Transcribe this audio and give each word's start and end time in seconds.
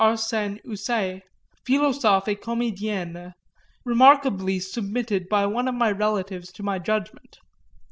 Arsène 0.03 0.59
Houssaye, 0.65 1.21
Philosophes 1.63 2.27
et 2.27 2.35
Comédiennes, 2.35 3.33
remarkably 3.85 4.59
submitted 4.59 5.29
by 5.29 5.45
one 5.45 5.67
of 5.67 5.75
my 5.75 5.91
relatives 5.91 6.51
to 6.51 6.63
my 6.63 6.79
judgment. 6.79 7.37